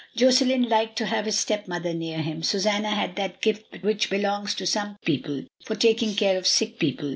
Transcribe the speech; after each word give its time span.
Josselin 0.17 0.67
liked 0.67 0.97
to 0.97 1.05
have 1.05 1.25
his 1.25 1.37
stepmother 1.37 1.93
near 1.93 2.23
him, 2.23 2.41
Susanna 2.41 2.89
had 2.89 3.15
that 3.17 3.39
gift 3.39 3.83
which 3.83 4.09
belongs 4.09 4.55
to 4.55 4.65
some 4.65 4.97
people 5.05 5.43
for 5.63 5.75
taking 5.75 6.15
care 6.15 6.39
of 6.39 6.47
sick 6.47 6.79
people. 6.79 7.09